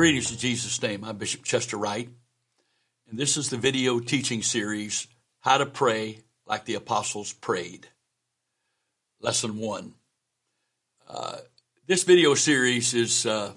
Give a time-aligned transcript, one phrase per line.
[0.00, 1.04] Greetings in Jesus' name.
[1.04, 2.08] I'm Bishop Chester Wright,
[3.10, 5.06] and this is the video teaching series,
[5.40, 7.86] How to Pray Like the Apostles Prayed.
[9.20, 9.92] Lesson one.
[11.06, 11.36] Uh,
[11.86, 13.52] this video series is uh,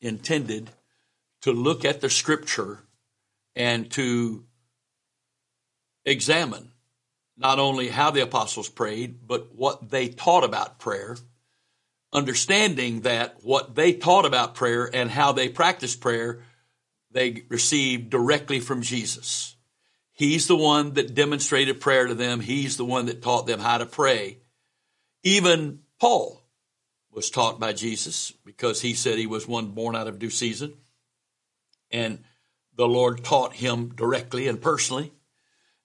[0.00, 0.70] intended
[1.42, 2.80] to look at the scripture
[3.54, 4.44] and to
[6.04, 6.72] examine
[7.36, 11.16] not only how the apostles prayed, but what they taught about prayer
[12.16, 16.42] understanding that what they taught about prayer and how they practiced prayer,
[17.10, 19.54] they received directly from Jesus.
[20.12, 22.40] He's the one that demonstrated prayer to them.
[22.40, 24.38] He's the one that taught them how to pray.
[25.22, 26.42] Even Paul
[27.12, 30.72] was taught by Jesus because he said he was one born out of due season.
[31.90, 32.24] And
[32.76, 35.12] the Lord taught him directly and personally.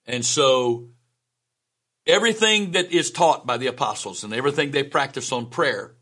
[0.05, 0.91] And so
[2.07, 5.95] everything that is taught by the apostles and everything they practice on prayer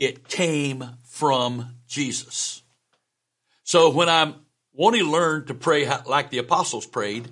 [0.00, 2.62] it came from Jesus.
[3.62, 4.34] So when I'm
[4.72, 7.28] wanting to learn to pray like the apostles prayed,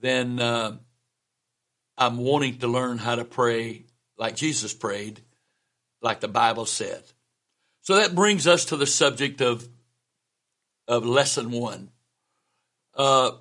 [0.00, 0.78] then uh,
[1.98, 3.84] I'm wanting to learn how to pray
[4.16, 5.20] like Jesus prayed,
[6.00, 7.02] like the Bible said.
[7.82, 9.68] So that brings us to the subject of
[10.86, 11.90] of lesson one.
[12.94, 13.32] Uh,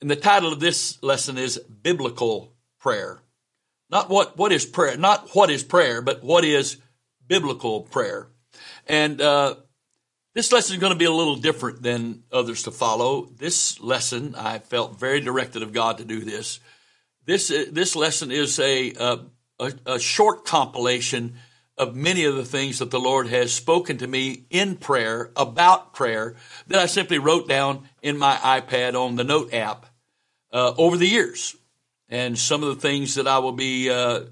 [0.00, 3.20] and the title of this lesson is biblical prayer.
[3.88, 6.78] Not what what is prayer, not what is prayer, but what is
[7.26, 8.28] biblical prayer.
[8.86, 9.56] And uh,
[10.34, 13.26] this lesson is going to be a little different than others to follow.
[13.36, 16.60] This lesson, I felt very directed of God to do this.
[17.24, 19.16] This uh, this lesson is a, uh,
[19.58, 21.36] a, a short compilation
[21.76, 25.92] of many of the things that the Lord has spoken to me in prayer about
[25.92, 26.36] prayer
[26.68, 29.86] that I simply wrote down in my iPad on the Note app
[30.52, 31.56] uh, over the years,
[32.08, 34.24] and some of the things that I will be uh,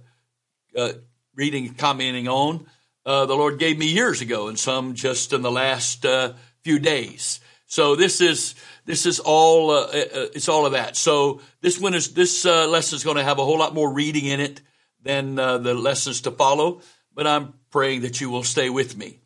[0.76, 0.92] uh,
[1.34, 2.66] reading commenting on
[3.05, 6.78] uh, the Lord gave me years ago, and some just in the last uh, few
[6.78, 7.41] days.
[7.66, 8.54] So this is
[8.84, 10.97] this is all uh, uh it's all of that.
[10.97, 13.93] So this one is this uh, lesson is going to have a whole lot more
[13.93, 14.60] reading in it
[15.03, 16.81] than uh, the lessons to follow.
[17.15, 19.19] But I'm praying that you will stay with me.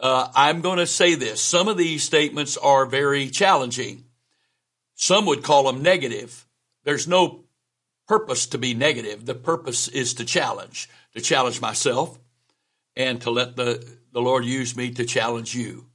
[0.00, 4.04] I'm going to say this: some of these statements are very challenging.
[4.94, 6.46] Some would call them negative.
[6.84, 7.44] There's no
[8.06, 9.26] purpose to be negative.
[9.26, 12.18] The purpose is to challenge, to challenge myself,
[12.98, 13.82] and to let the,
[14.12, 15.86] the Lord use me to challenge you,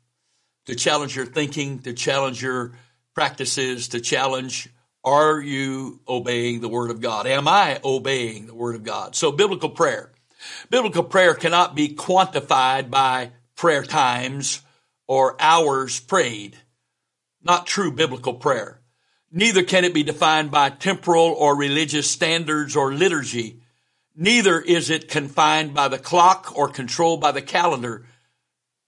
[0.65, 2.71] to challenge your thinking, to challenge your
[3.13, 4.69] practices, to challenge
[5.05, 7.27] are you obeying the Word of God?
[7.27, 9.15] Am I obeying the Word of God?
[9.15, 10.13] So biblical prayer.
[10.69, 14.61] Biblical prayer cannot be quantified by prayer times
[15.05, 16.55] or hours prayed.
[17.41, 18.79] Not true biblical prayer.
[19.29, 23.62] Neither can it be defined by temporal or religious standards or liturgy.
[24.15, 28.05] Neither is it confined by the clock or controlled by the calendar,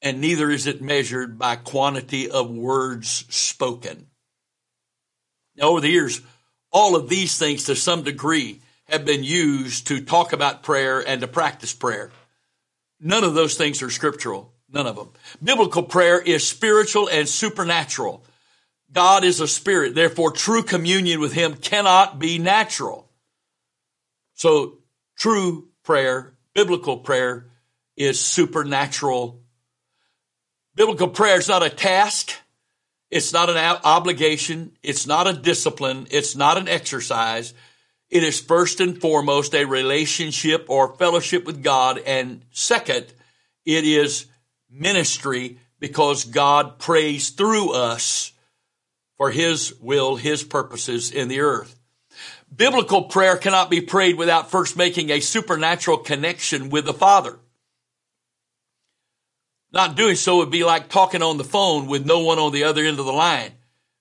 [0.02, 4.08] and neither is it measured by quantity of words spoken.
[5.56, 6.22] Now, over the years,
[6.72, 11.22] all of these things to some degree have been used to talk about prayer and
[11.22, 12.12] to practice prayer.
[13.00, 14.54] None of those things are scriptural.
[14.72, 15.10] None of them.
[15.44, 18.24] Biblical prayer is spiritual and supernatural.
[18.92, 19.96] God is a spirit.
[19.96, 23.10] Therefore, true communion with Him cannot be natural.
[24.34, 24.80] So
[25.18, 27.48] True prayer, biblical prayer,
[27.96, 29.42] is supernatural.
[30.76, 32.32] Biblical prayer is not a task.
[33.10, 34.78] It's not an obligation.
[34.84, 36.08] It's not a discipline.
[36.12, 37.54] It's not an exercise.
[38.10, 41.98] It is first and foremost a relationship or fellowship with God.
[42.00, 43.06] And second,
[43.66, 44.26] it is
[44.70, 48.32] ministry because God prays through us
[49.18, 51.80] for His will, His purposes in the earth.
[52.56, 57.40] Biblical prayer cannot be prayed without first making a supernatural connection with the Father.
[59.72, 62.64] Not doing so would be like talking on the phone with no one on the
[62.64, 63.52] other end of the line,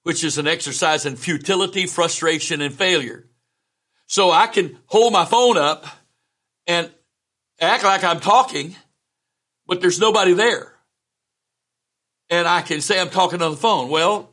[0.05, 3.27] which is an exercise in futility, frustration, and failure.
[4.07, 5.87] So I can hold my phone up
[6.67, 6.91] and
[7.61, 8.77] act like I'm talking,
[9.67, 10.73] but there's nobody there.
[12.31, 13.89] And I can say I'm talking on the phone.
[13.89, 14.31] Well,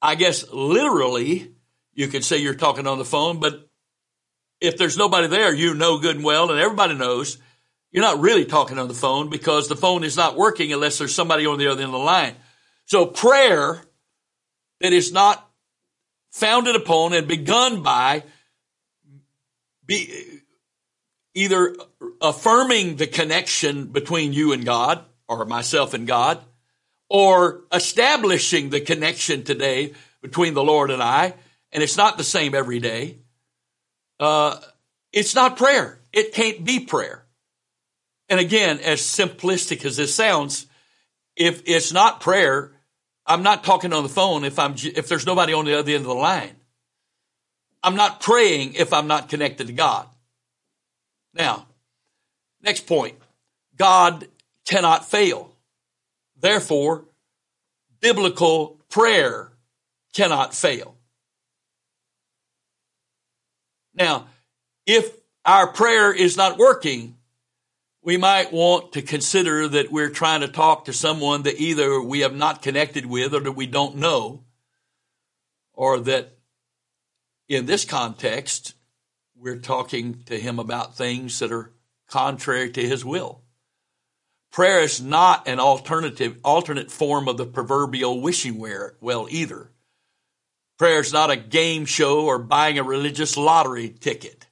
[0.00, 1.52] I guess literally
[2.00, 3.68] you could say you're talking on the phone, but
[4.58, 7.36] if there's nobody there, you know good and well, and everybody knows
[7.92, 11.14] you're not really talking on the phone because the phone is not working unless there's
[11.14, 12.36] somebody on the other end of the line.
[12.86, 13.82] So prayer
[14.80, 15.46] that is not
[16.30, 18.22] founded upon and begun by
[19.84, 20.40] be
[21.34, 21.76] either
[22.22, 26.42] affirming the connection between you and God or myself and God
[27.10, 29.92] or establishing the connection today
[30.22, 31.34] between the Lord and I
[31.72, 33.18] and it's not the same every day,
[34.18, 34.58] uh,
[35.12, 35.98] it's not prayer.
[36.12, 37.24] It can't be prayer.
[38.28, 40.66] And again, as simplistic as this sounds,
[41.36, 42.72] if it's not prayer,
[43.26, 46.02] I'm not talking on the phone if I'm, if there's nobody on the other end
[46.02, 46.56] of the line.
[47.82, 50.06] I'm not praying if I'm not connected to God.
[51.34, 51.66] Now,
[52.62, 53.16] next point.
[53.76, 54.26] God
[54.66, 55.50] cannot fail.
[56.38, 57.04] Therefore,
[58.00, 59.50] biblical prayer
[60.12, 60.96] cannot fail.
[63.94, 64.28] Now,
[64.86, 67.16] if our prayer is not working,
[68.02, 72.20] we might want to consider that we're trying to talk to someone that either we
[72.20, 74.44] have not connected with or that we don't know,
[75.72, 76.38] or that
[77.48, 78.74] in this context,
[79.36, 81.72] we're talking to him about things that are
[82.08, 83.42] contrary to his will.
[84.52, 88.58] Prayer is not an alternative, alternate form of the proverbial wishing
[89.00, 89.70] well either.
[90.80, 94.46] Prayer is not a game show or buying a religious lottery ticket.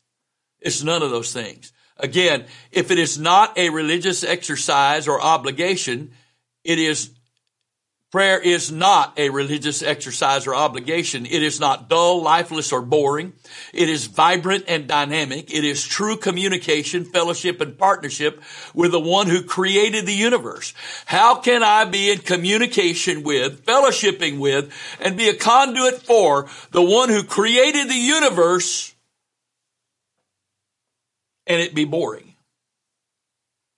[0.61, 1.73] It's none of those things.
[1.97, 6.11] Again, if it is not a religious exercise or obligation,
[6.65, 7.18] it is
[8.11, 11.27] Prayer is not a religious exercise or obligation.
[11.27, 13.35] It is not dull, lifeless, or boring.
[13.75, 15.53] It is vibrant and dynamic.
[15.53, 20.73] It is true communication, fellowship, and partnership with the one who created the universe.
[21.05, 24.73] How can I be in communication with, fellowshipping with,
[25.03, 28.95] and be a conduit for the one who created the universe
[31.47, 32.37] and it be boring?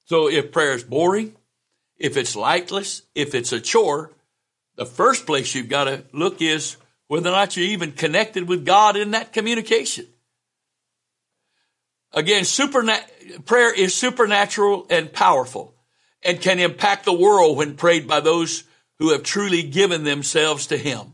[0.05, 1.35] So if prayer is boring,
[1.99, 4.13] if it's lightless, if it's a chore,
[4.81, 8.65] the first place you've got to look is whether or not you're even connected with
[8.65, 10.07] God in that communication.
[12.13, 15.75] Again, supernat- prayer is supernatural and powerful
[16.23, 18.65] and can impact the world when prayed by those
[18.99, 21.13] who have truly given themselves to Him.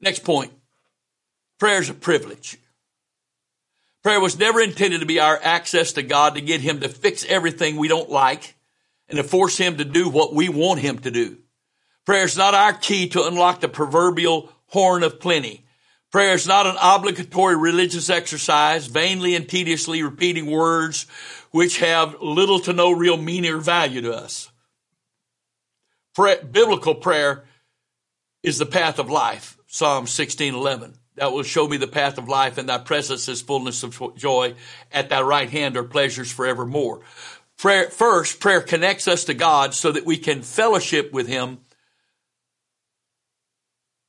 [0.00, 0.52] Next point.
[1.58, 2.56] Prayer is a privilege.
[4.04, 7.24] Prayer was never intended to be our access to God to get Him to fix
[7.24, 8.54] everything we don't like
[9.08, 11.38] and to force Him to do what we want Him to do.
[12.04, 15.64] Prayer is not our key to unlock the proverbial horn of plenty.
[16.12, 21.06] Prayer is not an obligatory religious exercise, vainly and tediously repeating words
[21.50, 24.50] which have little to no real meaning or value to us.
[26.14, 27.44] Prayer, biblical prayer
[28.42, 29.56] is the path of life.
[29.66, 30.94] Psalm 16:11.
[31.16, 34.54] That will show me the path of life, and thy presence is fullness of joy.
[34.92, 37.00] At thy right hand are pleasures forevermore.
[37.56, 41.58] Prayer, first, prayer connects us to God so that we can fellowship with Him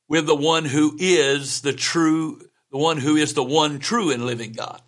[0.08, 4.24] with the one who is the true, the one who is the one true and
[4.24, 4.80] living God.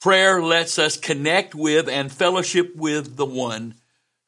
[0.00, 3.74] Prayer lets us connect with and fellowship with the one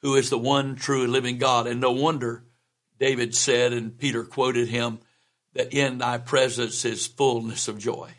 [0.03, 1.67] who is the one true and living God.
[1.67, 2.45] And no wonder
[2.99, 5.01] David said, and Peter quoted him,
[5.55, 8.11] that in thy presence is fullness of joy.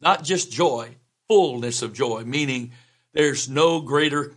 [0.00, 0.96] Not just joy,
[1.28, 2.72] fullness of joy, meaning
[3.12, 4.34] there's no greater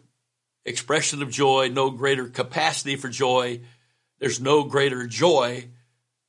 [0.66, 3.62] expression of joy, no greater capacity for joy.
[4.20, 5.70] There's no greater joy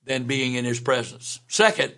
[0.04, 1.40] than being in his presence.
[1.48, 1.94] Second,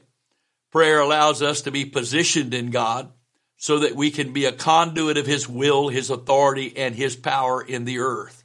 [0.70, 3.10] prayer allows us to be positioned in God
[3.56, 7.62] so that we can be a conduit of his will, his authority, and his power
[7.62, 8.44] in the earth.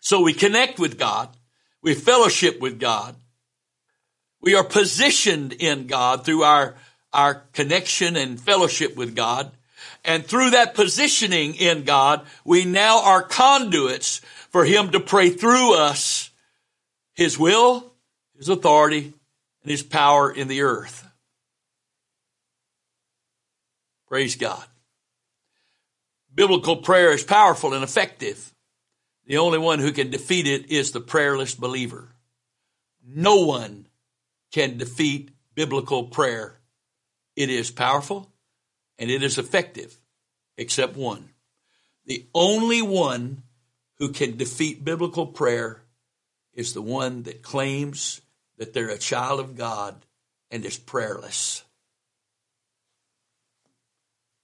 [0.00, 1.30] So we connect with God.
[1.82, 3.16] We fellowship with God.
[4.40, 6.76] We are positioned in God through our,
[7.12, 9.50] our connection and fellowship with God.
[10.04, 14.20] And through that positioning in God, we now are conduits
[14.50, 16.25] for Him to pray through us
[17.16, 17.92] his will,
[18.36, 19.14] His authority,
[19.62, 21.08] and His power in the earth.
[24.06, 24.64] Praise God.
[26.32, 28.52] Biblical prayer is powerful and effective.
[29.24, 32.10] The only one who can defeat it is the prayerless believer.
[33.04, 33.86] No one
[34.52, 36.60] can defeat biblical prayer.
[37.34, 38.30] It is powerful
[38.98, 39.96] and it is effective,
[40.58, 41.30] except one.
[42.04, 43.42] The only one
[43.98, 45.80] who can defeat biblical prayer
[46.56, 48.20] is the one that claims
[48.56, 49.94] that they're a child of God
[50.50, 51.62] and is prayerless.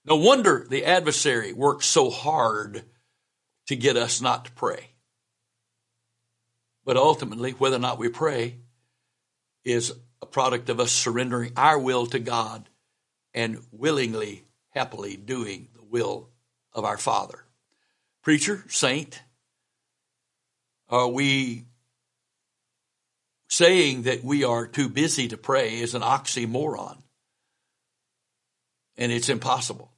[0.05, 2.83] No wonder the adversary works so hard
[3.67, 4.89] to get us not to pray.
[6.85, 8.57] But ultimately, whether or not we pray
[9.63, 12.69] is a product of us surrendering our will to God
[13.33, 16.29] and willingly, happily doing the will
[16.73, 17.45] of our Father.
[18.21, 19.21] Preacher, saint,
[20.89, 21.65] are we
[23.53, 26.97] saying that we are too busy to pray is an oxymoron.
[28.97, 29.91] And it's impossible.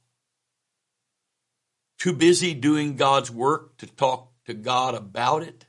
[1.98, 5.64] Too busy doing God's work to talk to God about it?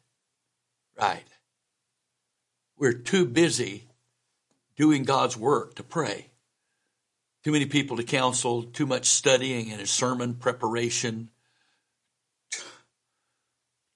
[0.99, 1.23] Right.
[2.77, 3.85] We're too busy
[4.75, 6.25] doing God's work to pray.
[7.45, 11.29] Too many people to counsel, too much studying and sermon preparation,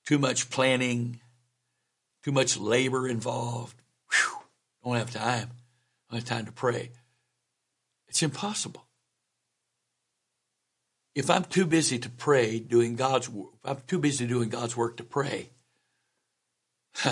[0.06, 1.20] too much planning,
[2.24, 3.81] too much labor involved.
[4.84, 5.50] Don't have time.
[6.10, 6.92] Don't have time to pray.
[8.08, 8.86] It's impossible.
[11.14, 14.98] If I'm too busy to pray doing God's work, I'm too busy doing God's work
[14.98, 15.50] to pray,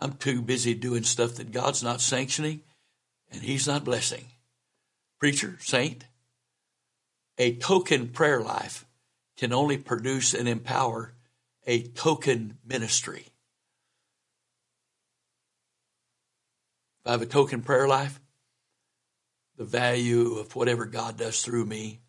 [0.00, 2.62] I'm too busy doing stuff that God's not sanctioning
[3.32, 4.26] and He's not blessing.
[5.18, 6.04] Preacher, saint,
[7.38, 8.84] a token prayer life
[9.36, 11.14] can only produce and empower
[11.66, 13.26] a token ministry.
[17.04, 18.18] If I have a token prayer life,
[19.58, 22.00] the value of whatever God does through me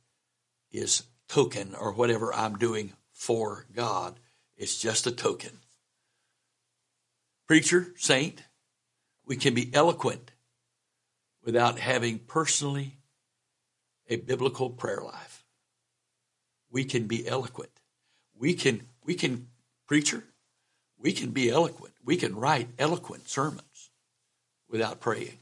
[0.72, 4.18] is token, or whatever I'm doing for God.
[4.56, 5.60] It's just a token.
[7.46, 8.42] Preacher, saint,
[9.26, 10.32] we can be eloquent
[11.44, 13.00] without having personally
[14.08, 15.44] a biblical prayer life.
[16.72, 17.82] We can be eloquent.
[18.34, 19.48] We can, we can,
[19.88, 20.24] preacher,
[20.98, 21.96] we can be eloquent.
[22.02, 23.75] We can write eloquent sermons
[24.76, 25.38] without praying.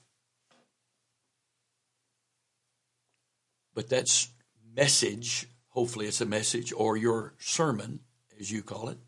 [3.74, 4.30] But that's
[4.76, 8.02] message, hopefully it's a message, or your sermon,
[8.40, 9.00] as you call it,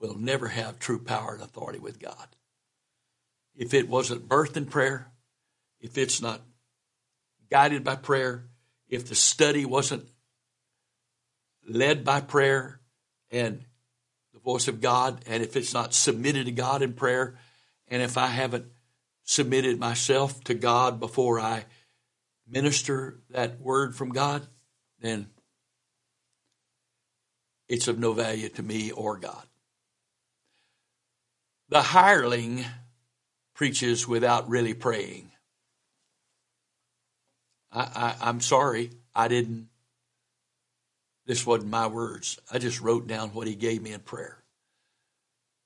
[0.00, 2.26] will never have true power and authority with God.
[3.54, 5.12] If it wasn't birthed in prayer,
[5.80, 6.40] if it's not
[7.48, 8.48] guided by prayer,
[8.88, 10.08] if the study wasn't
[11.64, 12.80] led by prayer
[13.30, 13.64] and
[14.34, 17.36] the voice of God, and if it's not submitted to God in prayer,
[17.86, 18.66] and if I haven't
[19.26, 21.64] submitted myself to God before I
[22.48, 24.46] minister that word from God,
[25.00, 25.26] then
[27.68, 29.42] it's of no value to me or God.
[31.68, 32.64] The hireling
[33.54, 35.32] preaches without really praying.
[37.72, 39.68] I, I, am sorry, I didn't.
[41.26, 42.38] This wasn't my words.
[42.52, 44.44] I just wrote down what he gave me in prayer.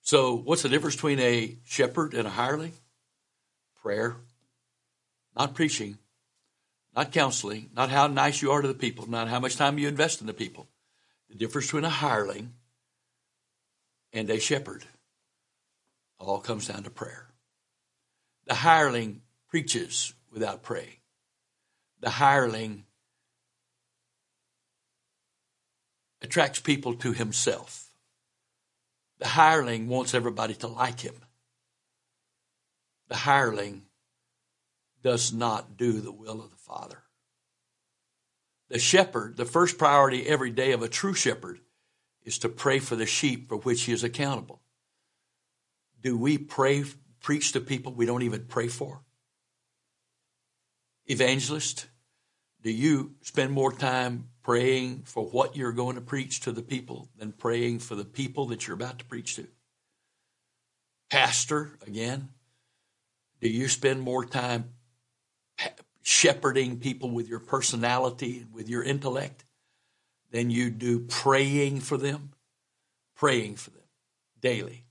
[0.01, 2.73] So, what's the difference between a shepherd and a hireling?
[3.83, 4.17] Prayer,
[5.37, 5.99] not preaching,
[6.95, 9.89] not counseling, not how nice you are to the people, not how much time you
[9.89, 10.69] invest in the people.
[11.29, 12.53] The difference between a hireling
[14.13, 14.85] and a shepherd
[16.19, 17.29] all comes down to prayer.
[18.47, 20.97] The hireling preaches without praying.
[22.01, 22.85] The hireling
[26.21, 27.91] attracts people to himself.
[29.21, 31.15] The hireling wants everybody to like him.
[33.11, 33.83] The hireling
[35.03, 37.03] does not do the will of the Father.
[38.69, 41.59] The shepherd, the first priority every day of a true shepherd
[42.25, 44.63] is to pray for the sheep for which he is accountable.
[46.01, 46.85] Do we pray,
[47.21, 49.03] preach to people we don't even pray for?
[51.07, 51.89] Evangelist,
[52.63, 57.09] do you spend more time praying for what you're going to preach to the people
[57.19, 59.49] than praying for the people that you're about to preach to?
[61.11, 62.29] Pastor, again,
[63.41, 64.71] do you spend more time
[66.03, 69.45] shepherding people with your personality and with your intellect
[70.31, 72.33] than you do praying for them?
[73.17, 73.81] Praying for them
[74.41, 74.85] daily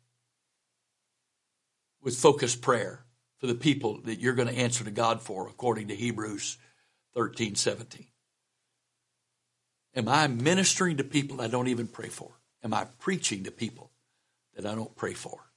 [2.02, 3.04] with focused prayer
[3.38, 6.58] for the people that you're going to answer to God for, according to Hebrews
[7.16, 8.08] 13 17.
[9.96, 12.32] Am I ministering to people I don't even pray for?
[12.64, 13.92] Am I preaching to people
[14.56, 15.49] that I don't pray for?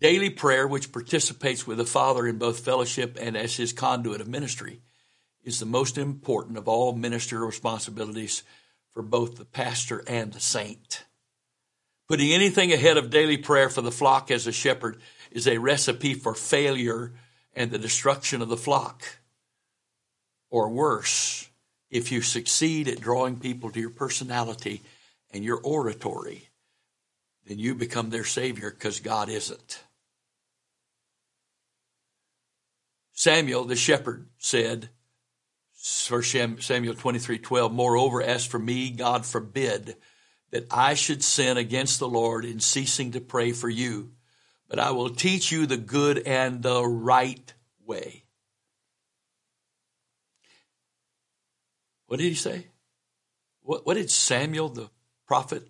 [0.00, 4.28] Daily prayer, which participates with the Father in both fellowship and as his conduit of
[4.28, 4.80] ministry,
[5.42, 8.42] is the most important of all ministerial responsibilities
[8.92, 11.04] for both the pastor and the saint.
[12.08, 15.00] Putting anything ahead of daily prayer for the flock as a shepherd
[15.30, 17.12] is a recipe for failure
[17.54, 19.02] and the destruction of the flock.
[20.48, 21.50] Or worse,
[21.90, 24.82] if you succeed at drawing people to your personality
[25.32, 26.48] and your oratory,
[27.46, 29.82] then you become their Savior because God isn't.
[33.18, 34.90] Samuel the shepherd said,
[36.08, 36.22] 1
[36.60, 39.96] Samuel 23 12, Moreover, as for me, God forbid
[40.52, 44.12] that I should sin against the Lord in ceasing to pray for you,
[44.68, 47.52] but I will teach you the good and the right
[47.84, 48.22] way.
[52.06, 52.68] What did he say?
[53.62, 54.90] What, what did Samuel the
[55.26, 55.66] prophet,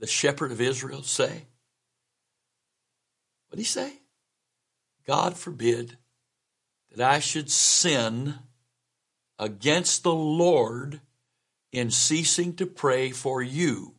[0.00, 1.46] the shepherd of Israel, say?
[3.46, 3.92] What did he say?
[5.06, 5.96] God forbid
[6.96, 8.34] that I should sin
[9.38, 11.00] against the Lord
[11.72, 13.94] in ceasing to pray for you.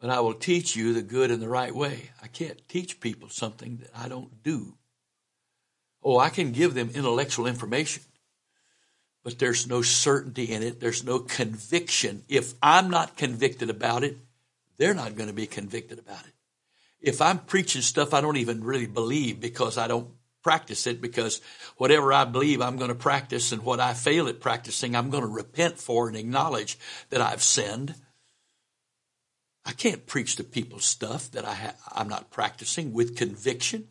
[0.00, 2.10] But I will teach you the good and the right way.
[2.22, 4.74] I can't teach people something that I don't do.
[6.02, 8.02] Oh, I can give them intellectual information,
[9.24, 10.80] but there's no certainty in it.
[10.80, 12.22] There's no conviction.
[12.28, 14.16] If I'm not convicted about it,
[14.76, 16.32] they're not going to be convicted about it.
[17.00, 20.08] If I'm preaching stuff I don't even really believe because I don't
[20.46, 21.40] practice it, because
[21.76, 25.24] whatever I believe I'm going to practice and what I fail at practicing, I'm going
[25.24, 26.78] to repent for and acknowledge
[27.10, 27.96] that I've sinned.
[29.64, 33.88] I can't preach to people stuff that I ha- I'm not practicing with conviction.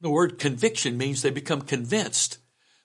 [0.00, 2.38] The word conviction means they become convinced.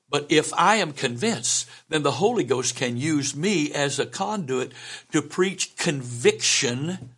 [0.09, 4.71] But if I am convinced, then the Holy Ghost can use me as a conduit
[5.11, 7.11] to preach conviction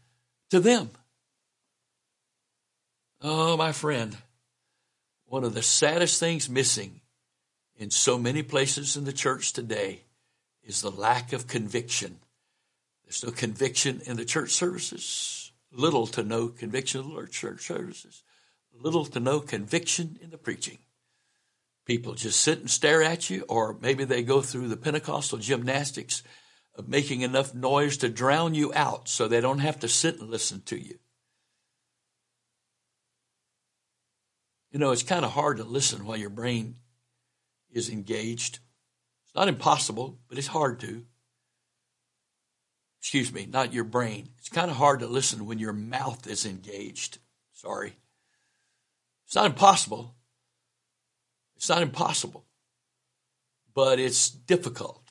[0.50, 0.90] to them.
[3.28, 4.16] Oh, my friend,
[5.26, 7.02] one of the saddest things missing
[7.76, 10.02] in so many places in the church today
[10.64, 12.20] is the lack of conviction.
[13.04, 18.22] There's no conviction in the church services, little to no conviction in the church services
[18.82, 20.78] little to no conviction in the preaching.
[21.86, 26.24] People just sit and stare at you, or maybe they go through the Pentecostal gymnastics
[26.76, 30.30] of making enough noise to drown you out so they don't have to sit and
[30.30, 30.98] listen to you.
[34.76, 36.76] You know, it's kind of hard to listen while your brain
[37.72, 38.60] is engaged.
[39.24, 41.06] It's not impossible, but it's hard to.
[43.00, 44.32] Excuse me, not your brain.
[44.38, 47.20] It's kind of hard to listen when your mouth is engaged.
[47.54, 47.96] Sorry.
[49.26, 50.14] It's not impossible.
[51.56, 52.44] It's not impossible,
[53.74, 55.10] but it's difficult.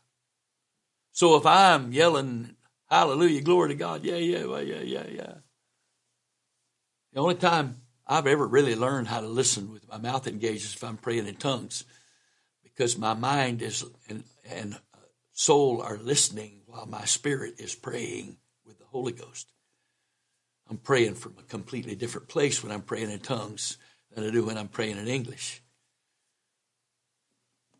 [1.13, 2.55] So if I'm yelling,
[2.91, 5.33] hallelujah, glory to God, yeah, yeah, yeah, yeah, yeah.
[7.15, 10.85] The only time I've ever really learned how to listen with my mouth engaged if
[10.85, 11.85] I'm praying in tongues
[12.63, 14.79] because my mind is and, and
[15.33, 19.49] soul are listening while my spirit is praying with the Holy Ghost.
[20.69, 23.79] I'm praying from a completely different place when I'm praying in tongues
[24.13, 25.63] than I do when I'm praying in English.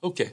[0.03, 0.33] Okay.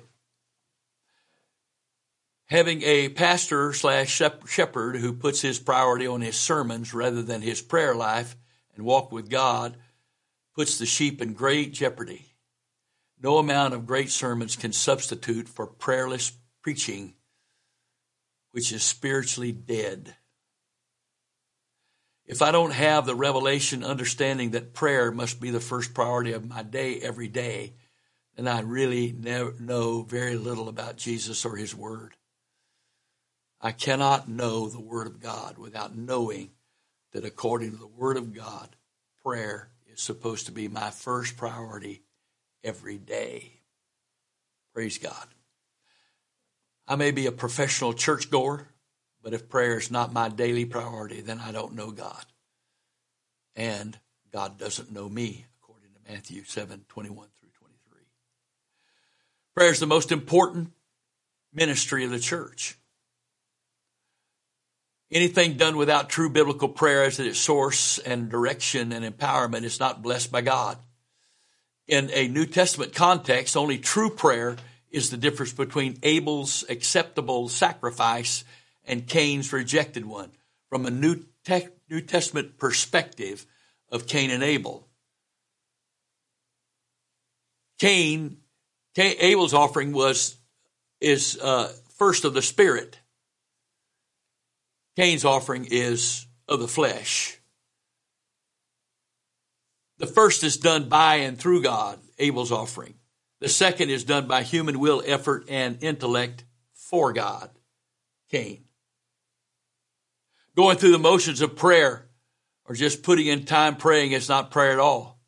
[2.47, 7.62] Having a pastor slash shepherd who puts his priority on his sermons rather than his
[7.62, 8.36] prayer life
[8.81, 9.77] and walk with God
[10.55, 12.25] puts the sheep in great jeopardy.
[13.21, 16.31] No amount of great sermons can substitute for prayerless
[16.63, 17.13] preaching,
[18.53, 20.15] which is spiritually dead.
[22.25, 26.49] If I don't have the revelation understanding that prayer must be the first priority of
[26.49, 27.73] my day every day,
[28.35, 32.15] then I really know very little about Jesus or His Word.
[33.61, 36.49] I cannot know the Word of God without knowing
[37.12, 38.76] that according to the Word of God,
[39.24, 42.02] prayer is supposed to be my first priority
[42.63, 43.54] every day.
[44.74, 45.28] Praise God.
[46.88, 48.67] I may be a professional churchgoer.
[49.24, 52.26] But if prayer is not my daily priority, then I don't know God.
[53.56, 53.97] And
[54.32, 58.02] God doesn't know me, according to Matthew 7 21 through 23.
[59.56, 60.71] Prayer is the most important
[61.54, 62.78] ministry of the church.
[65.12, 70.02] Anything done without true biblical prayer as its source and direction and empowerment is not
[70.02, 70.78] blessed by God.
[71.88, 74.56] In a New Testament context, only true prayer
[74.89, 78.45] is the difference between Abel's acceptable sacrifice
[78.86, 80.32] and Cain's rejected one
[80.69, 83.45] from a New, Te- New Testament perspective
[83.89, 84.88] of Cain and Abel.
[87.80, 88.38] Cain,
[88.95, 90.38] Cain Abel's offering was
[91.02, 93.00] is uh, first of the spirit.
[94.95, 97.39] Cain's offering is of the flesh.
[99.97, 102.95] The first is done by and through God, Abel's offering.
[103.39, 107.49] The second is done by human will, effort, and intellect for God,
[108.30, 108.65] Cain
[110.56, 112.08] going through the motions of prayer
[112.65, 115.19] or just putting in time praying is not prayer at all.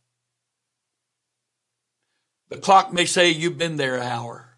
[2.50, 4.58] The clock may say you've been there an hour,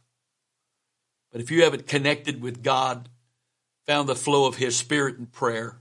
[1.32, 3.10] but if you haven't connected with God,
[3.88, 5.78] found the flow of His Spirit in prayer,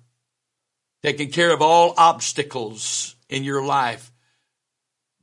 [1.03, 4.12] taking care of all obstacles in your life,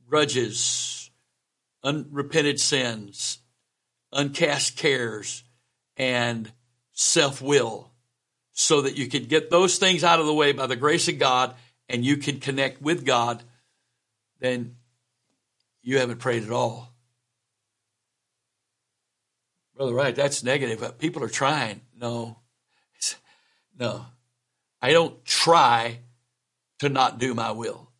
[0.08, 1.10] grudges,
[1.84, 3.38] unrepented sins,
[4.12, 5.44] uncast cares,
[5.96, 6.50] and
[6.92, 7.90] self will,
[8.52, 11.18] so that you can get those things out of the way by the grace of
[11.18, 11.54] God
[11.88, 13.42] and you can connect with God,
[14.40, 14.76] then
[15.82, 16.92] you haven't prayed at all.
[19.76, 20.98] Brother Wright, that's negative.
[20.98, 21.80] People are trying.
[21.96, 22.38] No.
[23.78, 24.04] No.
[24.80, 25.98] I don't try
[26.80, 27.90] to not do my will.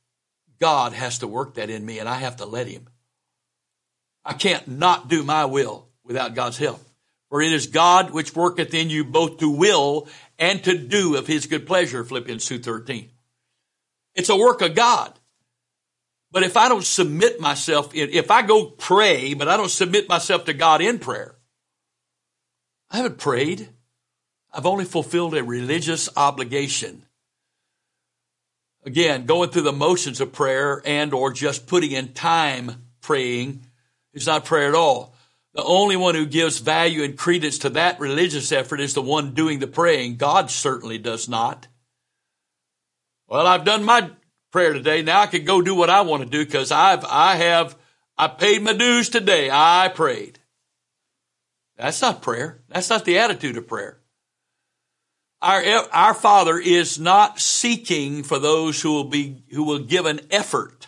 [0.61, 2.89] God has to work that in me and I have to let him.
[4.25, 6.81] I can't not do my will without God's help.
[7.29, 10.09] For it is God which worketh in you both to will
[10.39, 13.09] and to do of his good pleasure, Philippians 2.13.
[14.15, 15.19] It's a work of God.
[16.31, 20.47] But if I don't submit myself, if I go pray, but I don't submit myself
[20.47, 21.37] to God in prayer,
[22.91, 23.69] I haven't prayed.
[24.53, 27.07] I've only fulfilled a religious obligation.
[28.85, 33.63] Again, going through the motions of prayer and or just putting in time praying
[34.13, 35.15] is not prayer at all.
[35.55, 39.35] The only one who gives value and credence to that religious effort is the one
[39.35, 40.17] doing the praying.
[40.17, 41.69] God certainly does not.
[43.29, 44.11] Well, I've done my
[44.51, 45.03] prayer today.
[45.03, 47.77] Now I can go do what I want to do because I've, I have,
[48.19, 49.51] I paid my dues today.
[49.51, 50.39] I prayed.
[51.77, 52.63] That's not prayer.
[52.69, 54.02] That's not the attitude of prayer.
[55.43, 60.21] Our, our Father is not seeking for those who will be, who will give an
[60.31, 60.87] effort.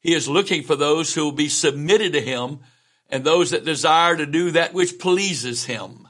[0.00, 2.60] He is looking for those who will be submitted to Him
[3.08, 6.08] and those that desire to do that which pleases him.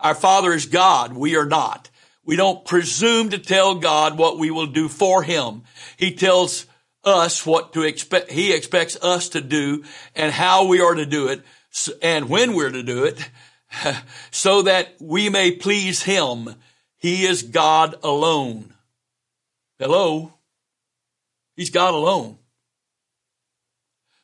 [0.00, 1.12] Our Father is God.
[1.12, 1.90] We are not.
[2.24, 5.62] We don't presume to tell God what we will do for him.
[5.96, 6.66] He tells
[7.04, 8.30] us what to expect.
[8.30, 9.84] He expects us to do
[10.14, 11.42] and how we are to do it
[12.02, 13.30] and when we're to do it
[14.30, 16.54] so that we may please him.
[17.04, 18.72] He is God alone.
[19.78, 20.32] Hello.
[21.54, 22.38] He's God alone.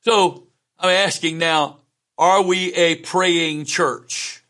[0.00, 0.44] So
[0.78, 1.80] I'm asking now,
[2.16, 4.42] are we a praying church?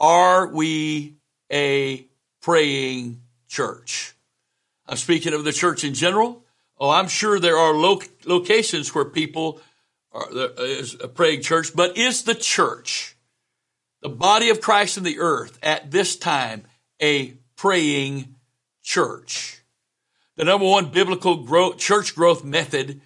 [0.00, 1.16] Are we
[1.52, 2.06] a
[2.40, 4.14] praying church?
[4.86, 6.46] I'm speaking of the church in general.
[6.78, 9.60] Oh, I'm sure there are lo- locations where people
[10.12, 10.26] are
[10.60, 13.18] is a praying church, but is the church,
[14.00, 16.64] the body of Christ in the earth at this time,
[17.02, 18.36] a praying
[18.82, 19.62] church?
[20.36, 23.00] The number one biblical growth, church growth method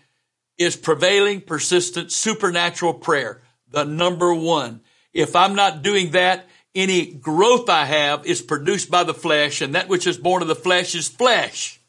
[0.59, 4.81] is prevailing, persistent, supernatural prayer the number one.
[5.13, 9.75] If I'm not doing that, any growth I have is produced by the flesh, and
[9.75, 11.81] that which is born of the flesh is flesh.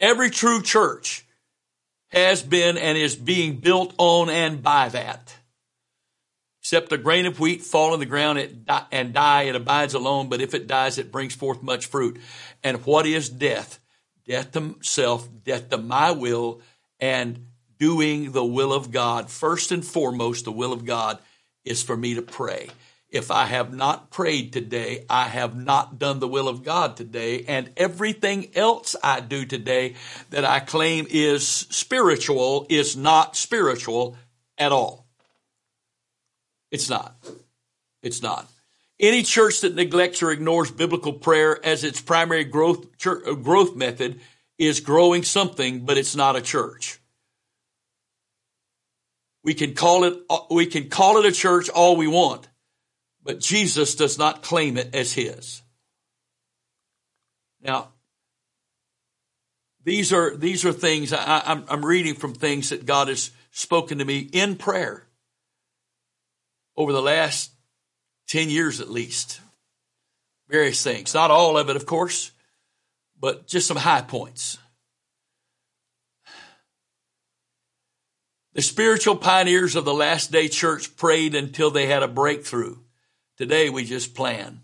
[0.00, 1.24] Every true church
[2.08, 5.36] has been and is being built on and by that.
[6.64, 8.38] Except a grain of wheat fall in the ground
[8.90, 12.18] and die, it abides alone, but if it dies, it brings forth much fruit.
[12.62, 13.78] And what is death?
[14.26, 16.62] Death to self, death to my will,
[16.98, 17.48] and
[17.78, 21.18] doing the will of God, first and foremost, the will of God
[21.66, 22.70] is for me to pray.
[23.10, 27.44] If I have not prayed today, I have not done the will of God today,
[27.46, 29.96] and everything else I do today
[30.30, 34.16] that I claim is spiritual is not spiritual
[34.56, 35.03] at all.
[36.74, 37.14] It's not.
[38.02, 38.50] It's not.
[38.98, 43.76] Any church that neglects or ignores biblical prayer as its primary growth, church, uh, growth
[43.76, 44.20] method
[44.58, 46.98] is growing something, but it's not a church.
[49.44, 52.48] We can call it, uh, we can call it a church all we want,
[53.22, 55.62] but Jesus does not claim it as his.
[57.62, 57.90] Now,
[59.84, 63.98] these are, these are things I, I'm, I'm reading from things that God has spoken
[63.98, 65.03] to me in prayer
[66.76, 67.50] over the last
[68.28, 69.40] 10 years at least.
[70.48, 71.14] Various things.
[71.14, 72.30] Not all of it, of course,
[73.18, 74.58] but just some high points.
[78.54, 82.76] The spiritual pioneers of the last day church prayed until they had a breakthrough.
[83.36, 84.60] Today we just plan.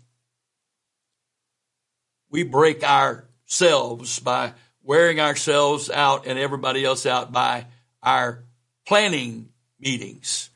[2.29, 7.65] We break ourselves by wearing ourselves out and everybody else out by
[8.01, 8.45] our
[8.87, 10.50] planning meetings,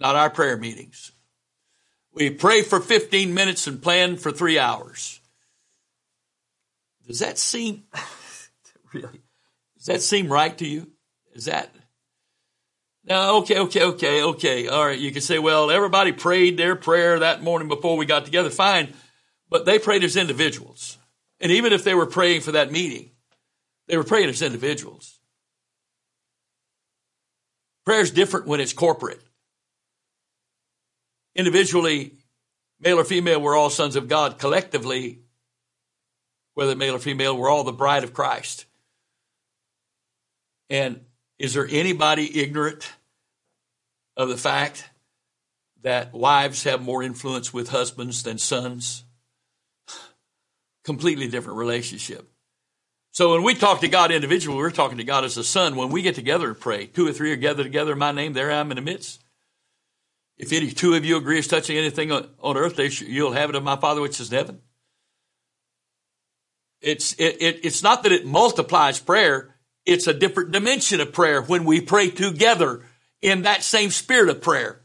[0.00, 1.12] not our prayer meetings.
[2.12, 5.20] We pray for 15 minutes and plan for three hours.
[7.06, 7.84] Does that seem
[8.92, 9.22] really?
[9.76, 10.90] Does that seem right to you?
[11.34, 11.70] Is that
[13.04, 14.68] now, okay, okay, okay, okay.
[14.68, 14.98] All right.
[14.98, 18.50] You can say, well, everybody prayed their prayer that morning before we got together.
[18.50, 18.92] Fine.
[19.48, 20.98] But they prayed as individuals.
[21.40, 23.10] And even if they were praying for that meeting,
[23.88, 25.18] they were praying as individuals.
[27.86, 29.20] Prayer is different when it's corporate.
[31.34, 32.14] Individually,
[32.80, 34.38] male or female, we're all sons of God.
[34.38, 35.20] Collectively,
[36.54, 38.66] whether male or female, we're all the bride of Christ.
[40.68, 41.00] And
[41.38, 42.92] is there anybody ignorant
[44.16, 44.88] of the fact
[45.82, 49.04] that wives have more influence with husbands than sons?
[50.84, 52.30] Completely different relationship.
[53.12, 55.76] So when we talk to God individually, we're talking to God as a son.
[55.76, 58.34] When we get together and pray, two or three are gathered together in my name,
[58.34, 59.20] there I am in the midst.
[60.40, 63.62] If any two of you agree as touching anything on, earth, you'll have it of
[63.62, 64.60] my Father which is in heaven.
[66.80, 69.54] It's, it, it, it's not that it multiplies prayer.
[69.84, 72.86] It's a different dimension of prayer when we pray together
[73.20, 74.80] in that same spirit of prayer.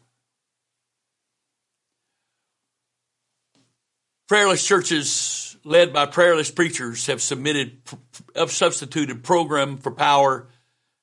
[4.27, 7.77] Prayerless churches led by prayerless preachers have submitted,
[8.35, 10.49] have substituted program for power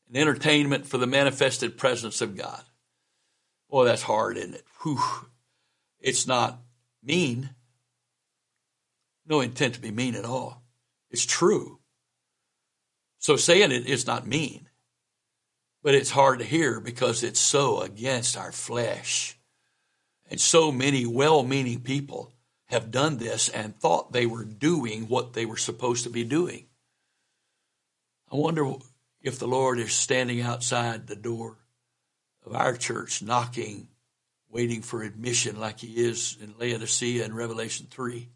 [0.09, 2.62] and entertainment for the manifested presence of God.
[3.73, 4.67] Boy, that's hard, isn't it?
[4.83, 5.01] Whew.
[5.99, 6.61] It's not
[7.03, 7.55] mean,
[9.27, 10.63] No intent to be mean at all.
[11.11, 11.79] It's true.
[13.19, 14.69] So saying it is not mean,
[15.83, 19.39] but it's hard to hear because it's so against our flesh.
[20.31, 22.31] And so many well meaning people
[22.67, 26.67] have done this and thought they were doing what they were supposed to be doing.
[28.31, 28.71] I wonder
[29.23, 31.57] if the Lord is standing outside the door
[32.45, 33.89] of our church, knocking,
[34.51, 38.29] waiting for admission like he is in Laodicea in Revelation 3.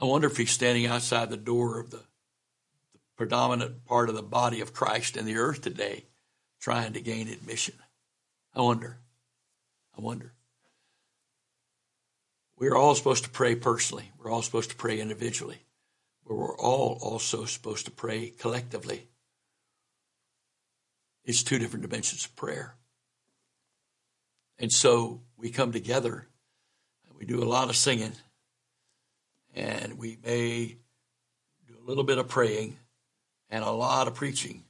[0.00, 4.22] I wonder if he's standing outside the door of the, the predominant part of the
[4.22, 6.04] body of Christ in the earth today,
[6.60, 7.74] trying to gain admission.
[8.54, 8.98] I wonder.
[9.96, 10.32] I wonder.
[12.56, 14.10] We're all supposed to pray personally.
[14.18, 15.58] We're all supposed to pray individually.
[16.26, 19.08] But we're all also supposed to pray collectively.
[21.28, 22.74] It's two different dimensions of prayer.
[24.58, 26.26] And so we come together,
[27.18, 28.14] we do a lot of singing,
[29.54, 30.78] and we may
[31.66, 32.78] do a little bit of praying
[33.50, 34.64] and a lot of preaching,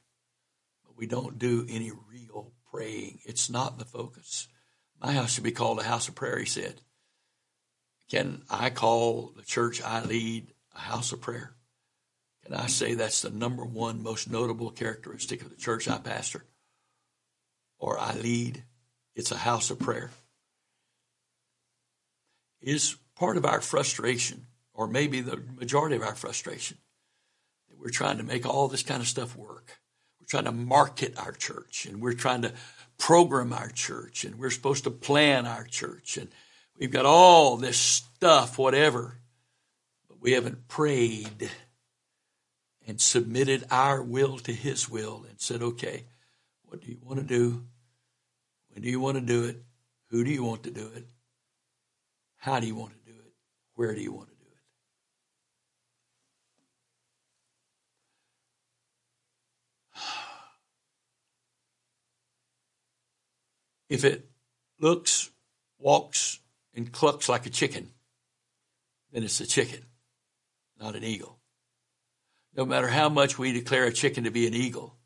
[0.84, 3.20] but we don't do any real praying.
[3.24, 4.48] It's not the focus.
[5.00, 6.80] My house should be called a house of prayer, he said.
[8.10, 11.54] Can I call the church I lead a house of prayer?
[12.44, 16.44] Can I say that's the number one most notable characteristic of the church I pastor
[17.78, 18.62] or I lead?
[19.14, 20.10] It's a house of prayer.
[22.60, 24.46] Is part of our frustration
[24.78, 26.78] or maybe the majority of our frustration.
[27.68, 29.78] that We're trying to make all this kind of stuff work.
[30.20, 32.52] We're trying to market our church and we're trying to
[32.96, 36.28] program our church and we're supposed to plan our church and
[36.78, 39.18] we've got all this stuff, whatever,
[40.08, 41.50] but we haven't prayed
[42.86, 46.04] and submitted our will to His will and said, okay,
[46.68, 47.64] what do you want to do?
[48.70, 49.56] When do you want to do it?
[50.10, 51.06] Who do you want to do it?
[52.36, 53.32] How do you want to do it?
[53.74, 54.58] Where do you want to do it?
[63.88, 64.28] If it
[64.78, 65.30] looks,
[65.78, 66.40] walks,
[66.74, 67.88] and clucks like a chicken,
[69.12, 69.86] then it's a chicken,
[70.78, 71.38] not an eagle.
[72.54, 74.97] No matter how much we declare a chicken to be an eagle,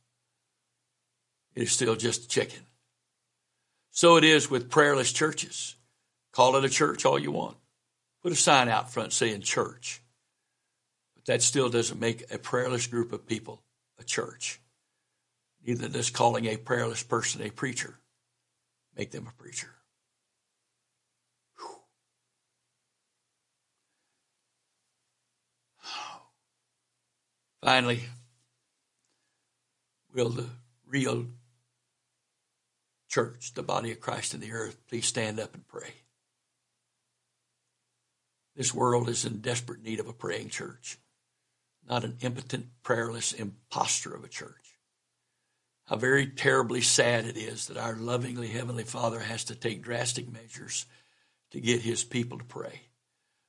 [1.55, 2.61] it is still just a chicken.
[3.91, 5.77] So it is with prayerless churches.
[6.33, 7.57] Call it a church all you want.
[8.23, 10.01] Put a sign out front saying church.
[11.15, 13.63] But that still doesn't make a prayerless group of people
[13.99, 14.61] a church.
[15.65, 17.99] Neither does calling a prayerless person a preacher
[18.97, 19.71] make them a preacher.
[21.59, 21.77] Whew.
[27.63, 28.01] Finally,
[30.15, 30.49] will the
[30.87, 31.27] real
[33.13, 35.95] church, the body of Christ in the earth, please stand up and pray?
[38.57, 40.99] This world is in desperate need of a praying church,
[41.89, 44.63] not an impotent, prayerless impostor of a church
[45.93, 50.31] how very terribly sad it is that our lovingly Heavenly Father has to take drastic
[50.33, 50.87] measures
[51.51, 52.81] to get His people to pray.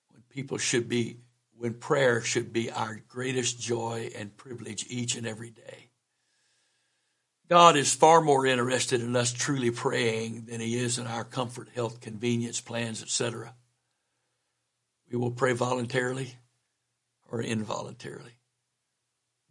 [0.10, 1.20] When people should be,
[1.58, 5.83] when prayer should be our greatest joy and privilege each and every day.
[7.50, 11.70] God is far more interested in us truly praying than He is in our comfort,
[11.76, 13.54] health, convenience, plans, etc.
[15.12, 16.36] We will pray voluntarily
[17.30, 18.38] or involuntarily,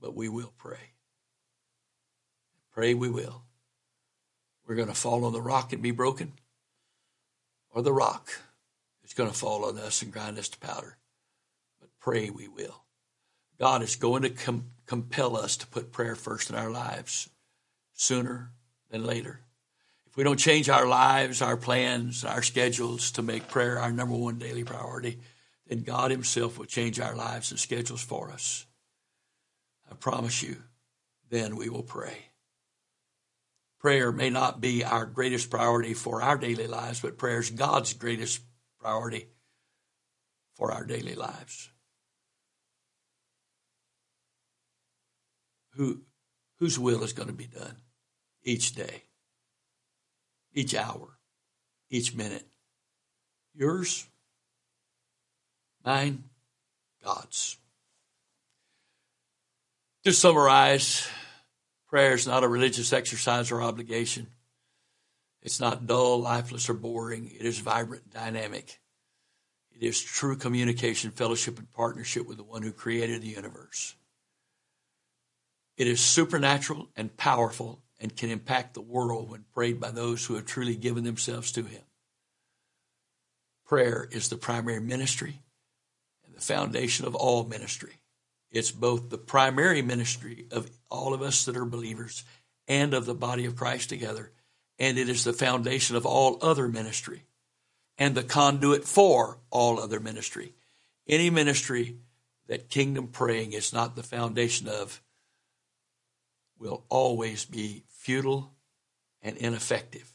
[0.01, 0.93] but we will pray.
[2.73, 3.43] Pray we will.
[4.67, 6.33] We're going to fall on the rock and be broken,
[7.75, 8.31] or the rock
[9.05, 10.97] is going to fall on us and grind us to powder.
[11.81, 12.85] But pray we will.
[13.61, 17.29] God is going to com- compel us to put prayer first in our lives
[18.03, 18.51] sooner
[18.91, 19.41] than later.
[20.07, 24.17] If we don't change our lives, our plans, our schedules to make prayer our number
[24.17, 25.21] one daily priority,
[25.67, 28.67] then God Himself will change our lives and schedules for us.
[29.91, 30.57] I promise you,
[31.31, 32.27] then we will pray
[33.83, 37.93] prayer may not be our greatest priority for our daily lives, but prayer is God's
[37.93, 38.41] greatest
[38.79, 39.27] priority
[40.55, 41.69] for our daily lives.
[45.75, 46.03] Who,
[46.61, 47.77] whose will is going to be done
[48.45, 49.05] each day,
[50.53, 51.19] each hour,
[51.91, 52.47] each minute?
[53.55, 54.07] Yours?
[55.85, 56.25] Mine?
[57.05, 57.59] God's.
[60.05, 61.09] To summarize,
[61.93, 64.29] Prayer is not a religious exercise or obligation.
[65.43, 67.31] It's not dull, lifeless, or boring.
[67.39, 68.81] It is vibrant, dynamic.
[69.73, 73.95] It is true communication, fellowship, and partnership with the one who created the universe.
[75.77, 80.35] It is supernatural and powerful and can impact the world when prayed by those who
[80.35, 81.83] have truly given themselves to Him.
[83.65, 85.39] Prayer is the primary ministry
[86.27, 87.93] and the foundation of all ministry.
[88.51, 92.25] It's both the primary ministry of all of us that are believers
[92.67, 94.33] and of the body of Christ together,
[94.81, 97.23] and it is the foundation of all other ministry
[97.99, 100.55] and the conduit for all other ministry.
[101.07, 101.99] Any ministry
[102.49, 105.01] that kingdom praying is not the foundation of
[106.59, 108.53] will always be futile
[109.23, 110.13] and ineffective.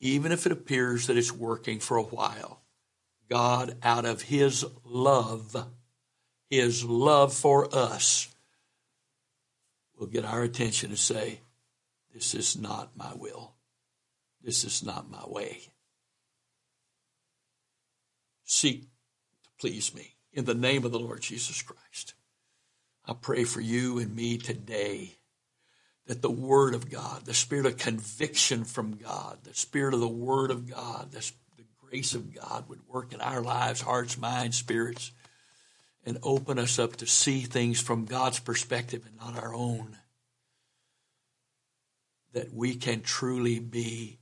[0.00, 2.60] Even if it appears that it's working for a while,
[3.30, 5.66] God, out of His love,
[6.50, 8.28] His love for us,
[9.96, 11.40] will get our attention and say,
[12.12, 13.54] This is not my will.
[14.42, 15.60] This is not my way.
[18.44, 22.12] Seek to please me in the name of the Lord Jesus Christ.
[23.06, 25.16] I pray for you and me today
[26.06, 30.08] that the Word of God, the Spirit of conviction from God, the Spirit of the
[30.08, 34.56] Word of God, the, the grace of God would work in our lives, hearts, minds,
[34.56, 35.10] spirits,
[36.04, 39.98] and open us up to see things from God's perspective and not our own.
[42.32, 44.20] That we can truly be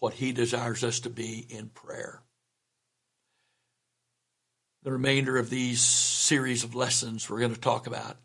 [0.00, 2.22] what He desires us to be in prayer.
[4.82, 8.16] The remainder of these series of lessons, we're going to talk about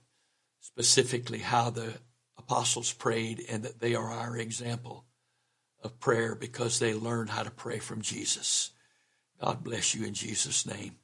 [0.76, 1.94] specifically how the
[2.38, 5.06] apostles prayed and that they are our example
[5.82, 8.72] of prayer because they learned how to pray from Jesus.
[9.40, 10.98] God bless you in Jesus' name.